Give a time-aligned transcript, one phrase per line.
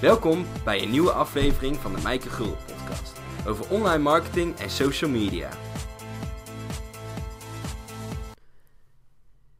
[0.00, 5.10] Welkom bij een nieuwe aflevering van de Mijke Gul podcast over online marketing en social
[5.10, 5.50] media.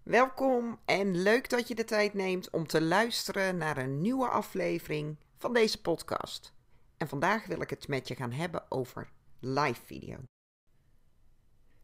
[0.02, 5.16] Welkom en leuk dat je de tijd neemt om te luisteren naar een nieuwe aflevering
[5.38, 6.52] van deze podcast.
[6.96, 9.10] En vandaag wil ik het met je gaan hebben over
[9.40, 10.16] live video.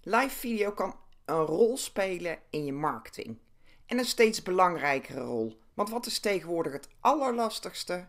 [0.03, 3.39] Live video kan een rol spelen in je marketing.
[3.87, 5.61] En een steeds belangrijkere rol.
[5.75, 8.09] Want wat is tegenwoordig het allerlastigste?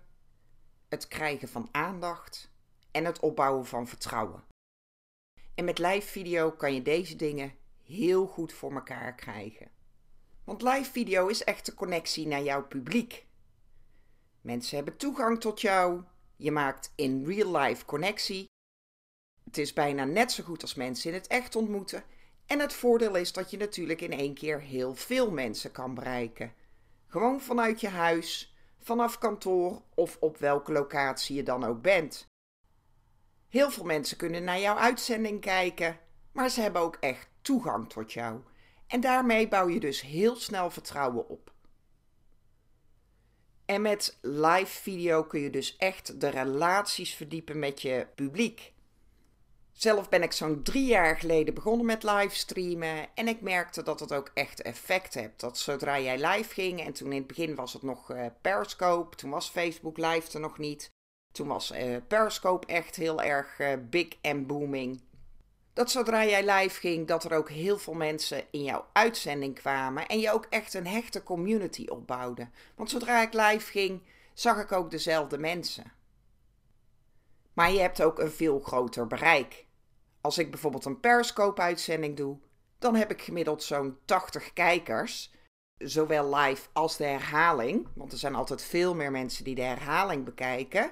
[0.88, 2.52] Het krijgen van aandacht
[2.92, 4.44] en het opbouwen van vertrouwen.
[5.56, 9.72] En met live video kan je deze dingen heel goed voor elkaar krijgen.
[10.44, 13.26] Want live video is echt de connectie naar jouw publiek.
[14.42, 16.04] Mensen hebben toegang tot jou.
[16.36, 18.46] Je maakt in real life connectie.
[19.44, 22.04] Het is bijna net zo goed als mensen in het echt ontmoeten.
[22.46, 26.54] En het voordeel is dat je natuurlijk in één keer heel veel mensen kan bereiken.
[27.08, 28.56] Gewoon vanuit je huis,
[28.88, 32.28] vanaf kantoor of op welke locatie je dan ook bent.
[33.50, 36.00] Heel veel mensen kunnen naar jouw uitzending kijken,
[36.32, 38.42] maar ze hebben ook echt toegang tot jou.
[38.88, 41.54] En daarmee bouw je dus heel snel vertrouwen op.
[43.66, 48.74] En met live video kun je dus echt de relaties verdiepen met je publiek.
[49.78, 54.14] Zelf ben ik zo'n drie jaar geleden begonnen met livestreamen en ik merkte dat het
[54.14, 55.40] ook echt effect heeft.
[55.40, 59.16] Dat zodra jij live ging, en toen in het begin was het nog uh, Periscope,
[59.16, 60.92] toen was Facebook Live er nog niet.
[61.32, 65.02] Toen was uh, Periscope echt heel erg uh, big en booming.
[65.74, 70.08] Dat zodra jij live ging, dat er ook heel veel mensen in jouw uitzending kwamen
[70.08, 72.50] en je ook echt een hechte community opbouwde.
[72.76, 74.02] Want zodra ik live ging,
[74.34, 75.92] zag ik ook dezelfde mensen.
[77.54, 79.66] Maar je hebt ook een veel groter bereik.
[80.22, 82.40] Als ik bijvoorbeeld een Periscope-uitzending doe,
[82.80, 85.32] dan heb ik gemiddeld zo'n 80 kijkers.
[85.78, 90.26] Zowel live als de herhaling, want er zijn altijd veel meer mensen die de herhaling
[90.26, 90.92] bekijken.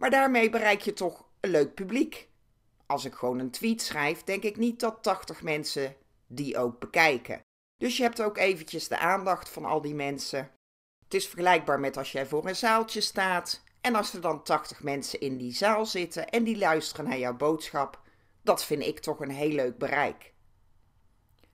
[0.00, 2.28] Maar daarmee bereik je toch een leuk publiek.
[2.86, 7.40] Als ik gewoon een tweet schrijf, denk ik niet dat 80 mensen die ook bekijken.
[7.76, 10.50] Dus je hebt ook eventjes de aandacht van al die mensen.
[11.04, 14.82] Het is vergelijkbaar met als jij voor een zaaltje staat en als er dan 80
[14.82, 18.01] mensen in die zaal zitten en die luisteren naar jouw boodschap,
[18.42, 20.32] dat vind ik toch een heel leuk bereik.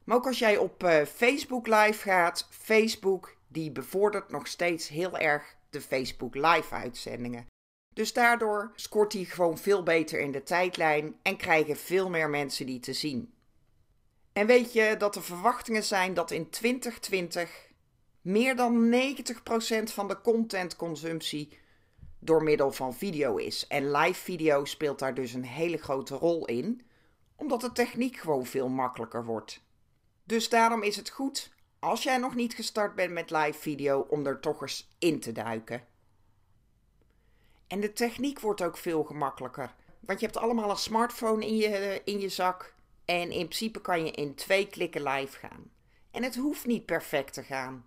[0.04, 5.18] Maar ook als jij op uh, Facebook live gaat, Facebook die bevordert nog steeds heel
[5.18, 7.46] erg de Facebook live uitzendingen.
[7.94, 12.66] Dus daardoor scoort hij gewoon veel beter in de tijdlijn en krijgen veel meer mensen
[12.66, 13.34] die te zien.
[14.32, 17.66] En weet je dat er verwachtingen zijn dat in 2020
[18.20, 21.58] meer dan 90% van de contentconsumptie
[22.18, 23.66] door middel van video is.
[23.66, 26.82] En live video speelt daar dus een hele grote rol in,
[27.36, 29.62] omdat de techniek gewoon veel makkelijker wordt.
[30.24, 34.26] Dus daarom is het goed, als jij nog niet gestart bent met live video, om
[34.26, 35.86] er toch eens in te duiken.
[37.66, 39.74] En de techniek wordt ook veel gemakkelijker.
[40.00, 42.74] Want je hebt allemaal een smartphone in je, in je zak.
[43.04, 45.70] En in principe kan je in twee klikken live gaan.
[46.10, 47.86] En het hoeft niet perfect te gaan.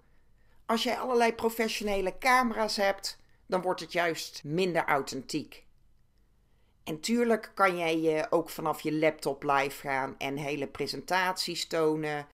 [0.65, 3.19] Als jij allerlei professionele camera's hebt,
[3.51, 5.65] dan wordt het juist minder authentiek.
[6.83, 12.27] En tuurlijk kan jij je ook vanaf je laptop live gaan en hele presentaties tonen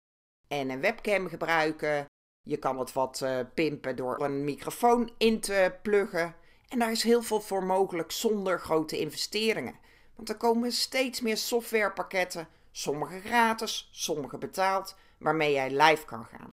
[0.48, 2.06] en een webcam gebruiken.
[2.42, 6.36] Je kan het wat uh, pimpen door een microfoon in te pluggen.
[6.68, 9.78] En daar is heel veel voor mogelijk zonder grote investeringen.
[10.16, 16.48] Want er komen steeds meer softwarepakketten, sommige gratis, sommige betaald, waarmee jij live kan gaan.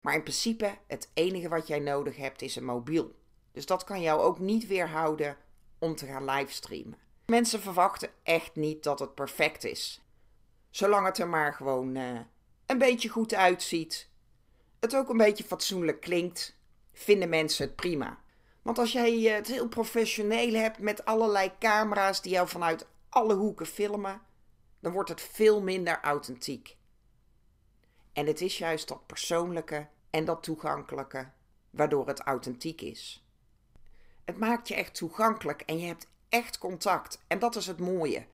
[0.00, 3.20] Maar in principe, het enige wat jij nodig hebt is een mobiel.
[3.52, 5.36] Dus dat kan jou ook niet weerhouden
[5.78, 6.98] om te gaan livestreamen.
[7.26, 10.00] Mensen verwachten echt niet dat het perfect is.
[10.70, 12.20] Zolang het er maar gewoon uh,
[12.66, 14.08] een beetje goed uitziet,
[14.80, 16.56] het ook een beetje fatsoenlijk klinkt,
[16.92, 18.18] vinden mensen het prima.
[18.62, 23.66] Want als jij het heel professioneel hebt met allerlei camera's die jou vanuit alle hoeken
[23.66, 24.20] filmen,
[24.80, 26.76] dan wordt het veel minder authentiek.
[28.12, 31.30] En het is juist dat persoonlijke en dat toegankelijke
[31.70, 33.24] waardoor het authentiek is.
[34.32, 37.24] Het maakt je echt toegankelijk en je hebt echt contact.
[37.26, 38.26] En dat is het mooie.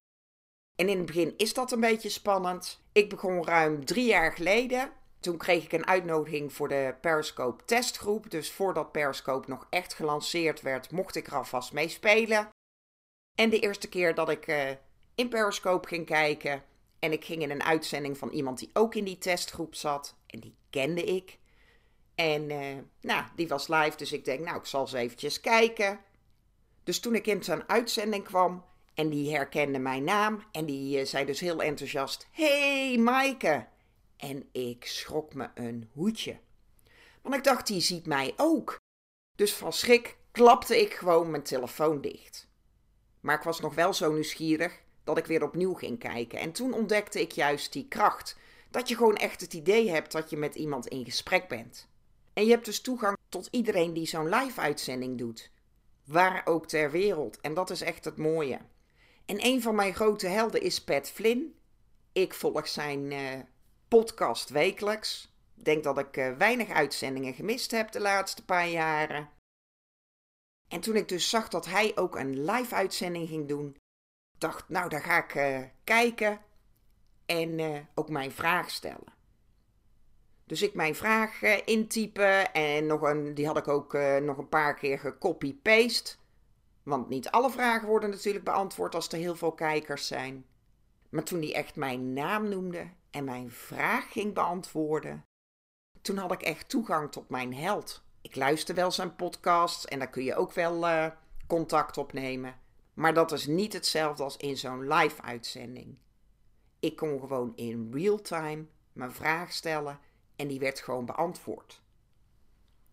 [0.75, 2.81] En in het begin is dat een beetje spannend.
[2.93, 4.93] Ik begon ruim drie jaar geleden.
[5.21, 8.31] Toen kreeg ik een uitnodiging voor de Periscope testgroep.
[8.31, 12.49] Dus voordat Periscope nog echt gelanceerd werd, mocht ik er alvast mee spelen.
[13.35, 14.71] En de eerste keer dat ik uh,
[15.15, 16.65] in Periscope ging kijken.
[16.99, 20.17] En ik ging in een uitzending van iemand die ook in die testgroep zat.
[20.27, 21.39] En die kende ik.
[22.19, 26.01] En uh, nou, die was live, dus ik denk, nou, ik zal eens eventjes kijken.
[26.85, 31.07] Dus toen ik in zijn uitzending kwam en die herkende mijn naam en die uh,
[31.07, 33.67] zei dus heel enthousiast: Hey Maaike!
[34.17, 36.39] En ik schrok me een hoedje.
[37.23, 38.77] Want ik dacht, die ziet mij ook.
[39.37, 42.49] Dus van schrik klapte ik gewoon mijn telefoon dicht.
[43.21, 46.39] Maar ik was nog wel zo nieuwsgierig dat ik weer opnieuw ging kijken.
[46.39, 48.37] En toen ontdekte ik juist die kracht.
[48.71, 51.89] Dat je gewoon echt het idee hebt dat je met iemand in gesprek bent.
[52.39, 55.51] En je hebt dus toegang tot iedereen die zo'n live-uitzending doet.
[56.05, 57.41] Waar ook ter wereld.
[57.41, 58.59] En dat is echt het mooie.
[59.25, 61.59] En een van mijn grote helden is Pat Flynn.
[62.13, 63.41] Ik volg zijn uh,
[63.89, 65.33] podcast wekelijks.
[65.57, 69.29] Ik denk dat ik uh, weinig uitzendingen gemist heb de laatste paar jaren.
[70.69, 73.77] En toen ik dus zag dat hij ook een live uitzending ging doen,
[74.39, 76.41] dacht, nou, daar ga ik uh, kijken
[77.27, 79.18] en ook mijn vraag stellen.
[80.49, 83.93] Dus ik mijn vraag uh, intypen en nog een, die had ik ook
[84.23, 86.17] nog een paar keer gecopy-paste.
[86.83, 90.45] Want niet alle vragen worden natuurlijk beantwoord als er heel veel kijkers zijn.
[91.09, 95.25] Maar toen hij echt mijn naam noemde en mijn vraag ging beantwoorden,
[96.03, 98.03] toen had ik echt toegang tot mijn held.
[98.21, 101.07] Ik luister wel zijn podcasts en daar kun je ook wel uh,
[101.47, 102.55] contact opnemen.
[102.95, 105.99] Maar dat is niet hetzelfde als in zo'n live uitzending.
[106.81, 109.99] Ik kon gewoon in real time mijn vraag stellen
[110.39, 111.83] en die werd gewoon beantwoord.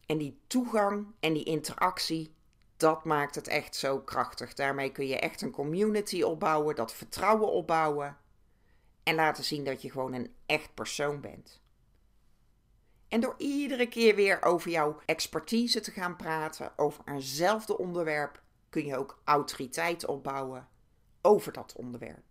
[0.06, 2.36] En die toegang en die interactie,
[2.78, 4.54] dat maakt het echt zo krachtig.
[4.54, 8.18] Daarmee kun je echt een community opbouwen, dat vertrouwen opbouwen
[9.04, 11.62] en laten zien dat je gewoon een echt persoon bent.
[13.08, 18.86] En door iedere keer weer over jouw expertise te gaan praten, over eenzelfde onderwerp, kun
[18.86, 20.68] je ook autoriteit opbouwen
[21.22, 22.25] over dat onderwerp.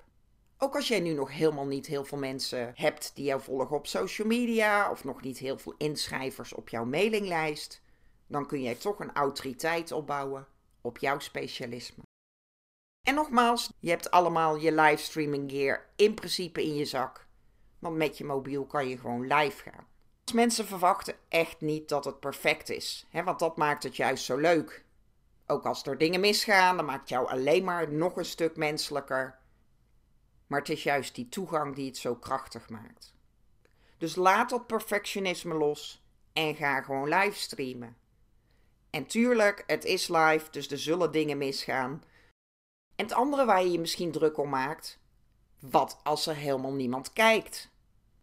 [0.64, 3.86] Ook als jij nu nog helemaal niet heel veel mensen hebt die jou volgen op
[3.86, 7.82] social media of nog niet heel veel inschrijvers op jouw mailinglijst,
[8.26, 10.46] dan kun jij toch een autoriteit opbouwen
[10.80, 12.02] op jouw specialisme.
[13.06, 17.26] En nogmaals, je hebt allemaal je livestreaming gear in principe in je zak.
[17.78, 19.86] Want met je mobiel kan je gewoon live gaan.
[20.34, 24.36] Mensen verwachten echt niet dat het perfect is, hè, want dat maakt het juist zo
[24.36, 24.84] leuk.
[25.46, 29.42] Ook als er dingen misgaan, dan maakt jou alleen maar nog een stuk menselijker.
[30.46, 33.14] Maar het is juist die toegang die het zo krachtig maakt.
[33.98, 37.96] Dus laat dat perfectionisme los en ga gewoon livestreamen.
[38.90, 42.04] En tuurlijk, het is live, dus er zullen dingen misgaan.
[42.96, 44.98] En het andere waar je je misschien druk om maakt,
[45.60, 47.70] wat als er helemaal niemand kijkt?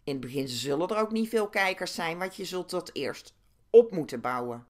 [0.03, 3.33] In het begin zullen er ook niet veel kijkers zijn, want je zult dat eerst
[3.69, 4.67] op moeten bouwen.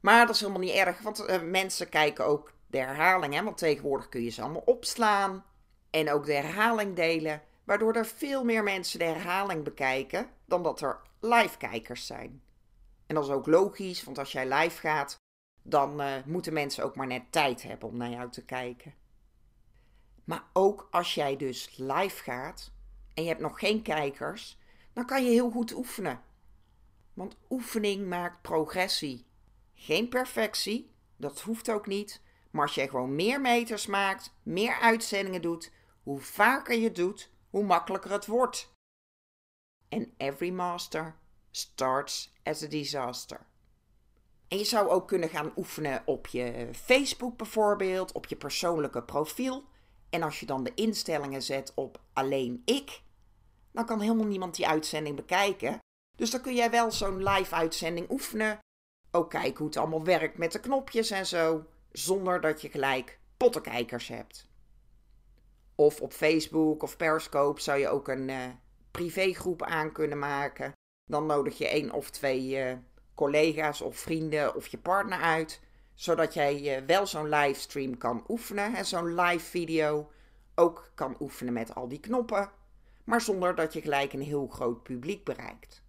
[0.00, 3.34] Maar dat is helemaal niet erg, want uh, mensen kijken ook de herhaling.
[3.34, 3.42] Hè?
[3.42, 5.44] Want tegenwoordig kun je ze allemaal opslaan
[5.94, 7.42] en ook de herhaling delen.
[7.64, 12.42] Waardoor er veel meer mensen de herhaling bekijken dan dat er live kijkers zijn.
[13.06, 15.16] En dat is ook logisch, want als jij live gaat,
[15.62, 18.94] dan uh, moeten mensen ook maar net tijd hebben om naar jou te kijken.
[20.24, 22.72] Maar ook als jij dus live gaat,
[23.14, 24.58] en je hebt nog geen kijkers,
[24.92, 26.20] dan kan je heel goed oefenen.
[27.14, 29.26] Want oefening maakt progressie.
[29.74, 32.22] Geen perfectie, dat hoeft ook niet.
[32.50, 35.72] Maar als je gewoon meer meters maakt, meer uitzendingen doet,
[36.04, 38.72] hoe vaker je doet, hoe makkelijker het wordt.
[39.88, 41.16] And every master
[41.50, 43.46] starts as a disaster.
[44.48, 49.64] En je zou ook kunnen gaan oefenen op je Facebook bijvoorbeeld, op je persoonlijke profiel.
[50.10, 53.02] En als je dan de instellingen zet op alleen ik,
[53.72, 55.78] dan kan helemaal niemand die uitzending bekijken.
[56.16, 58.58] Dus dan kun jij wel zo'n live uitzending oefenen.
[59.10, 61.64] Ook kijken hoe het allemaal werkt met de knopjes en zo.
[61.92, 64.48] Zonder dat je gelijk pottenkijkers hebt.
[65.74, 68.44] Of op Facebook of Periscope zou je ook een uh,
[68.90, 70.72] privégroep aan kunnen maken.
[71.10, 72.72] Dan nodig je één of twee uh,
[73.14, 75.60] collega's of vrienden of je partner uit.
[75.94, 78.74] Zodat jij uh, wel zo'n livestream kan oefenen.
[78.74, 80.10] En zo'n live video
[80.54, 82.50] ook kan oefenen met al die knoppen
[83.04, 85.82] maar zonder dat je gelijk een heel groot publiek bereikt.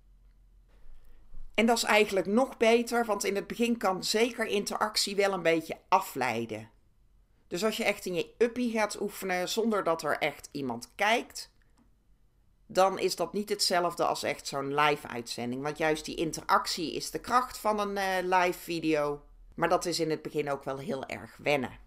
[1.54, 5.42] En dat is eigenlijk nog beter, want in het begin kan zeker interactie wel een
[5.42, 6.70] beetje afleiden.
[7.56, 11.52] Dus als je echt in je uppie gaat oefenen zonder dat er echt iemand kijkt,
[12.66, 15.62] dan is dat niet hetzelfde als echt zo'n live uitzending.
[15.62, 19.22] Want juist die interactie is de kracht van een uh, live video.
[19.54, 21.80] Maar dat is in het begin ook wel heel erg wennen.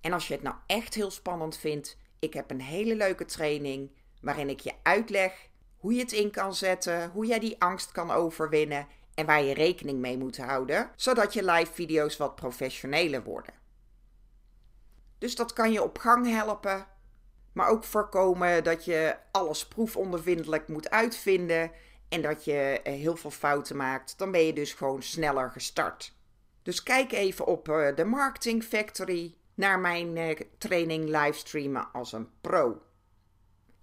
[0.00, 3.90] En als je het nou echt heel spannend vindt, ik heb een hele leuke training
[4.20, 8.10] waarin ik je uitleg hoe je het in kan zetten, hoe jij die angst kan
[8.10, 13.57] overwinnen en waar je rekening mee moet houden, zodat je live video's wat professioneler worden.
[15.18, 16.86] Dus dat kan je op gang helpen,
[17.52, 21.70] maar ook voorkomen dat je alles proefondervindelijk moet uitvinden
[22.08, 24.18] en dat je eh, heel veel fouten maakt.
[24.18, 26.12] Dan ben je dus gewoon sneller gestart.
[26.62, 32.28] Dus kijk even op eh, de Marketing Factory naar mijn eh, training livestreamen als een
[32.40, 32.82] pro.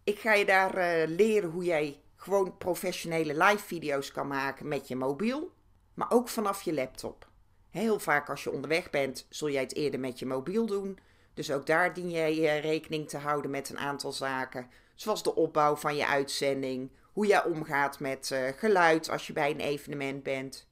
[0.03, 4.95] Ik ga je daar leren hoe jij gewoon professionele live video's kan maken met je
[4.95, 5.53] mobiel,
[5.93, 7.27] maar ook vanaf je laptop.
[7.69, 10.99] Heel vaak als je onderweg bent, zul jij het eerder met je mobiel doen.
[11.35, 14.69] Dus ook daar dien jij rekening te houden met een aantal zaken.
[14.95, 19.51] Zoals de opbouw van je uitzending, hoe jij omgaat met uh, geluid als je bij
[19.51, 20.67] een evenement bent.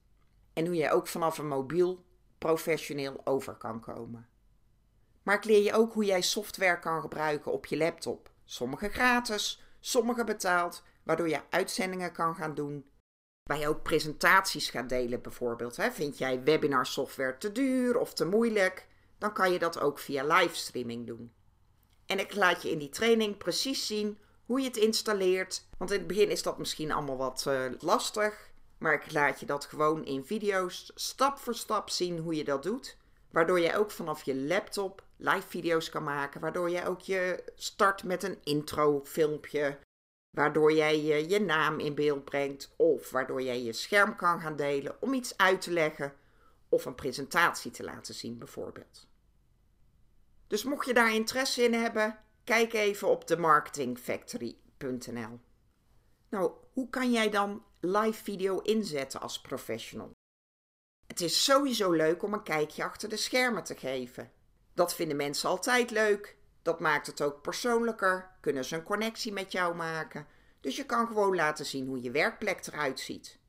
[0.54, 2.06] En hoe jij ook vanaf een mobiel
[2.38, 4.28] professioneel over kan komen.
[5.24, 8.32] Maar ik leer je ook hoe jij software kan gebruiken op je laptop.
[8.46, 12.86] Sommige gratis, sommige betaald, waardoor je uitzendingen kan gaan doen.
[13.44, 15.76] Waar je ook presentaties gaat delen bijvoorbeeld.
[15.76, 15.92] Hè.
[15.92, 18.88] Vind jij webinar software te duur of te moeilijk?
[19.24, 21.34] Dan kan je dat ook via livestreaming doen.
[22.06, 25.68] En ik laat je in die training precies zien hoe je het installeert.
[25.78, 28.52] Want in het begin is dat misschien allemaal wat uh, lastig.
[28.78, 32.64] Maar ik laat je dat gewoon in video's stap voor stap zien hoe je dat
[32.64, 32.98] doet.
[33.32, 36.42] Waardoor je ook vanaf je laptop live video's kan maken.
[36.42, 39.80] Waardoor je ook je start met een intro filmpje.
[40.30, 42.74] Waardoor jij je naam in beeld brengt.
[42.76, 46.14] Of waardoor jij je scherm kan gaan delen om iets uit te leggen.
[46.70, 49.12] Of een presentatie te laten zien bijvoorbeeld.
[50.54, 55.40] Dus mocht je daar interesse in hebben, kijk even op themarketingfactory.nl.
[56.30, 60.12] Nou, hoe kan jij dan live video inzetten als professional?
[61.08, 64.32] Het is sowieso leuk om een kijkje achter de schermen te geven.
[64.74, 66.38] Dat vinden mensen altijd leuk.
[66.62, 68.36] Dat maakt het ook persoonlijker.
[68.42, 70.28] Kunnen ze een connectie met jou maken.
[70.62, 73.40] Dus je kan gewoon laten zien hoe je werkplek eruit ziet.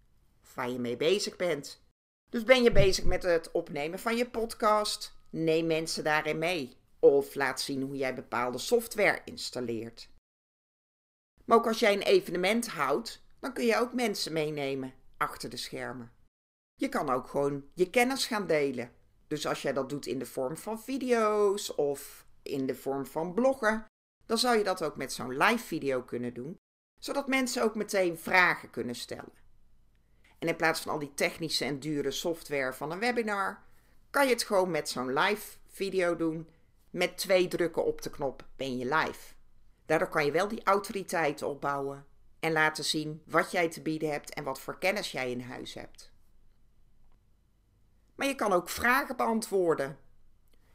[0.42, 1.82] Of waar je mee bezig bent.
[2.30, 5.16] Dus ben je bezig met het opnemen van je podcast?
[5.30, 6.82] Neem mensen daarin mee.
[7.04, 10.08] Of laat zien hoe jij bepaalde software installeert.
[11.44, 15.56] Maar ook als jij een evenement houdt, dan kun je ook mensen meenemen achter de
[15.56, 16.12] schermen.
[16.74, 18.92] Je kan ook gewoon je kennis gaan delen.
[19.26, 23.34] Dus als jij dat doet in de vorm van video's of in de vorm van
[23.34, 23.86] bloggen,
[24.26, 26.56] dan zou je dat ook met zo'n live video kunnen doen,
[27.00, 29.42] zodat mensen ook meteen vragen kunnen stellen.
[30.38, 33.62] En in plaats van al die technische en dure software van een webinar,
[34.10, 36.48] kan je het gewoon met zo'n live video doen.
[36.94, 39.34] Met twee drukken op de knop ben je live.
[39.86, 42.06] Daardoor kan je wel die autoriteit opbouwen
[42.40, 45.74] en laten zien wat jij te bieden hebt en wat voor kennis jij in huis
[45.74, 46.12] hebt.
[48.14, 49.98] Maar je kan ook vragen beantwoorden.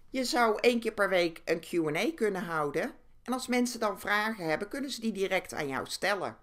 [0.09, 2.93] Je zou één keer per week een QA kunnen houden.
[3.23, 6.37] En als mensen dan vragen hebben, kunnen ze die direct aan jou stellen.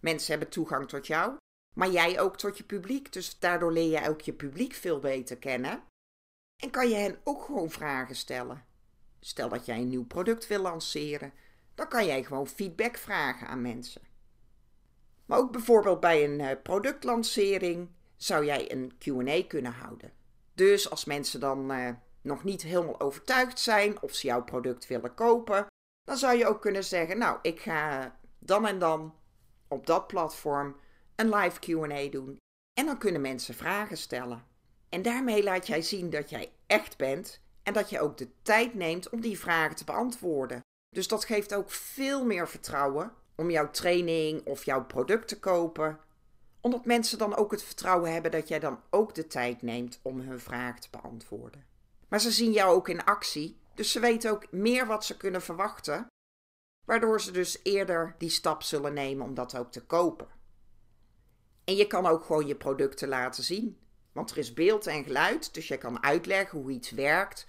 [0.00, 1.36] Mensen hebben toegang tot jou,
[1.74, 3.12] maar jij ook tot je publiek.
[3.12, 5.82] Dus daardoor leer je ook je publiek veel beter kennen.
[6.56, 8.70] En kan je hen ook gewoon vragen stellen.
[9.24, 11.32] Stel dat jij een nieuw product wil lanceren,
[11.74, 14.02] dan kan jij gewoon feedback vragen aan mensen.
[15.26, 20.12] Maar ook bijvoorbeeld bij een eh, productlancering zou jij een QA kunnen houden.
[20.54, 21.90] Dus als mensen dan uh,
[22.22, 25.66] nog niet helemaal overtuigd zijn of ze jouw product willen kopen,
[26.02, 29.14] dan zou je ook kunnen zeggen: Nou, ik ga dan en dan
[29.68, 30.76] op dat platform
[31.16, 32.36] een live QA doen.
[32.72, 34.44] En dan kunnen mensen vragen stellen.
[34.88, 38.74] En daarmee laat jij zien dat jij echt bent en dat je ook de tijd
[38.74, 40.60] neemt om die vragen te beantwoorden.
[40.88, 46.00] Dus dat geeft ook veel meer vertrouwen om jouw training of jouw product te kopen
[46.62, 50.20] omdat mensen dan ook het vertrouwen hebben dat jij dan ook de tijd neemt om
[50.20, 51.64] hun vraag te beantwoorden.
[52.08, 55.42] Maar ze zien jou ook in actie, dus ze weten ook meer wat ze kunnen
[55.42, 56.06] verwachten,
[56.86, 60.28] waardoor ze dus eerder die stap zullen nemen om dat ook te kopen.
[61.64, 63.78] En je kan ook gewoon je producten laten zien,
[64.12, 67.46] want er is beeld en geluid, dus je kan uitleggen hoe iets werkt,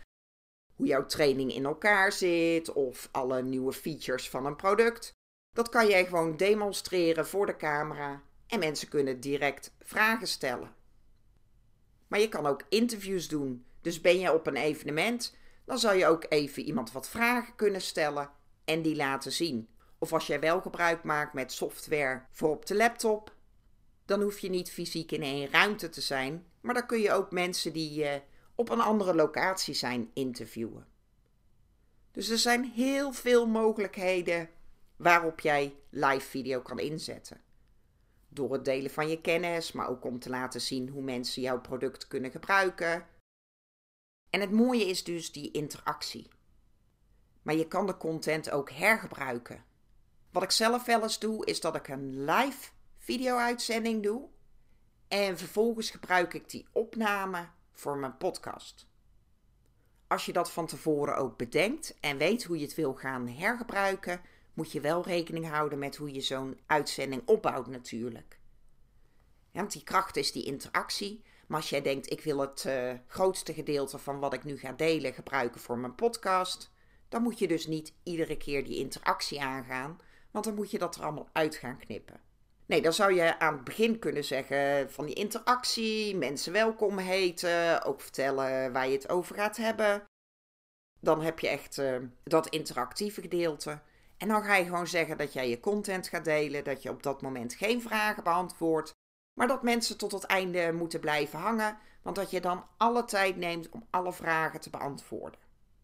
[0.76, 5.12] hoe jouw training in elkaar zit of alle nieuwe features van een product.
[5.56, 10.76] Dat kan jij gewoon demonstreren voor de camera en mensen kunnen direct vragen stellen.
[12.08, 13.66] Maar je kan ook interviews doen.
[13.82, 17.82] Dus ben je op een evenement, dan zal je ook even iemand wat vragen kunnen
[17.82, 18.30] stellen
[18.66, 19.68] en die laten zien.
[19.98, 23.36] Of als jij wel gebruik maakt met software voor op de laptop,
[24.06, 27.32] dan hoef je niet fysiek in één ruimte te zijn, maar dan kun je ook
[27.32, 28.12] mensen die uh,
[28.64, 30.88] op een andere locatie zijn interviewen.
[32.12, 34.50] Dus er zijn heel veel mogelijkheden
[34.96, 37.42] waarop jij live video kan inzetten
[38.30, 41.62] door het delen van je kennis, maar ook om te laten zien hoe mensen jouw
[41.62, 43.08] product kunnen gebruiken.
[44.30, 46.28] En het mooie is dus die interactie.
[47.42, 49.64] Maar je kan de content ook hergebruiken.
[50.32, 54.30] Wat ik zelf wel eens doe, is dat ik een live video-uitzending doe
[55.08, 58.88] en vervolgens gebruik ik die opname voor mijn podcast.
[60.08, 64.22] Als je dat van tevoren ook bedenkt en weet hoe je het wil gaan hergebruiken,
[64.54, 68.40] moet je wel rekening houden met hoe je zo'n uitzending opbouwt natuurlijk.
[69.52, 71.24] Want die kracht is die interactie.
[71.48, 74.72] Maar als jij denkt, ik wil het uh, grootste gedeelte van wat ik nu ga
[74.72, 76.72] delen gebruiken voor mijn podcast,
[77.10, 80.00] dan moet je dus niet iedere keer die interactie aangaan,
[80.32, 82.22] want dan moet je dat er allemaal uit gaan knippen.
[82.66, 87.84] Nee, dan zou je aan het begin kunnen zeggen van die interactie, mensen welkom heten,
[87.84, 90.04] ook vertellen waar je het over gaat hebben.
[91.00, 93.80] Dan heb je echt uh, dat interactieve gedeelte.
[94.18, 97.04] En dan ga je gewoon zeggen dat jij je content gaat delen, dat je op
[97.04, 98.92] dat moment geen vragen beantwoordt,
[99.34, 103.36] maar dat mensen tot het einde moeten blijven hangen, want dat je dan alle tijd
[103.36, 105.40] neemt om alle vragen te beantwoorden.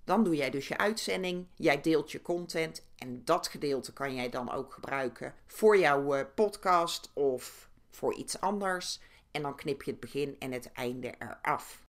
[0.10, 4.30] Dan doe jij dus je uitzending, jij deelt je content en dat gedeelte kan jij
[4.30, 9.00] dan ook gebruiken voor jouw eh, podcast of voor iets anders.
[9.32, 11.84] En dan knip je het begin en het einde eraf.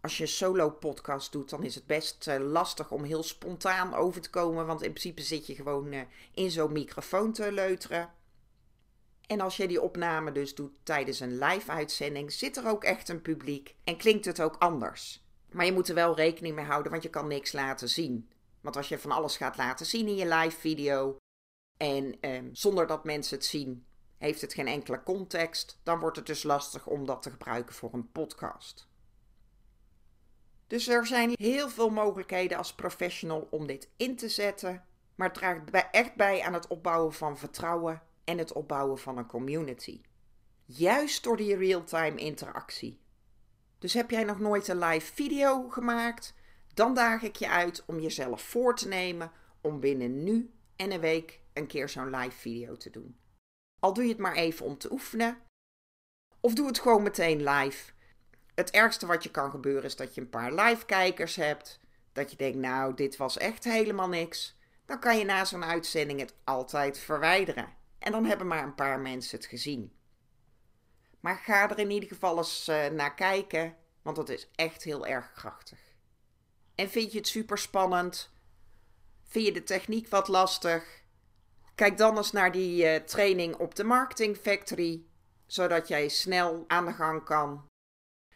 [0.00, 3.94] Als je een solo podcast doet, dan is het best uh, lastig om heel spontaan
[3.94, 6.00] over te komen, want in principe zit je gewoon uh,
[6.34, 8.10] in zo'n microfoon te leuteren.
[9.26, 13.08] En als je die opname dus doet tijdens een live uitzending, zit er ook echt
[13.08, 15.27] een publiek en klinkt het ook anders.
[15.50, 18.30] Maar je moet er wel rekening mee houden, want je kan niks laten zien.
[18.60, 21.16] Want als je van alles gaat laten zien in je live video
[21.76, 23.86] en eh, zonder dat mensen het zien,
[24.18, 27.94] heeft het geen enkele context, dan wordt het dus lastig om dat te gebruiken voor
[27.94, 28.88] een podcast.
[30.66, 35.36] Dus er zijn heel veel mogelijkheden als professional om dit in te zetten, maar het
[35.36, 40.00] draagt echt bij aan het opbouwen van vertrouwen en het opbouwen van een community.
[40.64, 43.00] Juist door die real-time interactie.
[43.78, 46.34] Dus heb jij nog nooit een live video gemaakt?
[46.74, 51.00] Dan daag ik je uit om jezelf voor te nemen om binnen nu en een
[51.00, 53.18] week een keer zo'n live video te doen.
[53.80, 55.38] Al doe je het maar even om te oefenen.
[56.40, 57.92] Of doe het gewoon meteen live.
[58.54, 61.80] Het ergste wat je kan gebeuren is dat je een paar live kijkers hebt.
[62.12, 64.58] Dat je denkt, nou, dit was echt helemaal niks.
[64.84, 67.68] Dan kan je na zo'n uitzending het altijd verwijderen.
[67.98, 69.92] En dan hebben maar een paar mensen het gezien.
[71.20, 75.06] Maar ga er in ieder geval eens uh, naar kijken, want dat is echt heel
[75.06, 75.78] erg krachtig.
[76.74, 78.30] En vind je het super spannend?
[79.24, 81.02] Vind je de techniek wat lastig?
[81.74, 85.06] Kijk dan eens naar die uh, training op de Marketing Factory,
[85.46, 87.66] zodat jij snel aan de gang kan.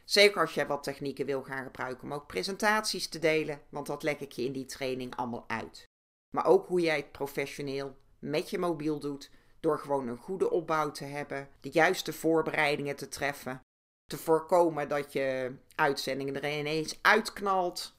[0.04, 4.02] Zeker als jij wat technieken wil gaan gebruiken om ook presentaties te delen, want dat
[4.02, 5.85] leg ik je in die training allemaal uit.
[6.35, 9.30] Maar ook hoe jij het professioneel met je mobiel doet,
[9.62, 13.62] door gewoon een goede opbouw te hebben, de juiste voorbereidingen te treffen,
[14.07, 17.96] te voorkomen dat je uitzendingen er ineens uitknalt,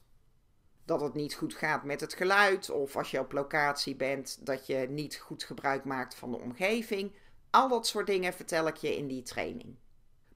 [0.84, 4.66] dat het niet goed gaat met het geluid of als je op locatie bent dat
[4.66, 7.12] je niet goed gebruik maakt van de omgeving.
[7.50, 9.76] Al dat soort dingen vertel ik je in die training.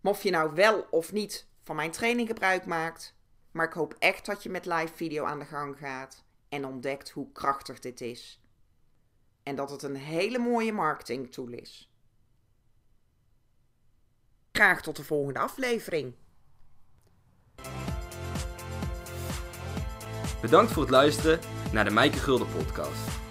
[0.01, 3.14] Mocht je nou wel of niet van mijn training gebruik maakt,
[3.51, 7.11] maar ik hoop echt dat je met live video aan de gang gaat en ontdekt
[7.11, 8.41] hoe krachtig dit is
[9.49, 11.91] en dat het een hele mooie marketing tool is.
[14.53, 16.15] Graag tot de volgende aflevering.
[20.41, 21.41] Bedankt voor het luisteren
[21.73, 23.28] naar de Mijke Gulden podcast.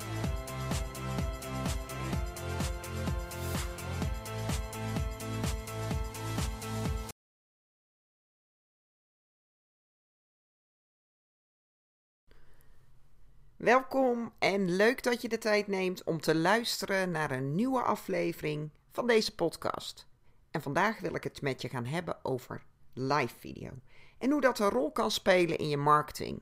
[13.67, 18.69] Welkom en leuk dat je de tijd neemt om te luisteren naar een nieuwe aflevering
[18.91, 20.07] van deze podcast.
[20.51, 23.69] En vandaag wil ik het met je gaan hebben over live video
[24.17, 26.41] en hoe dat een rol kan spelen in je marketing.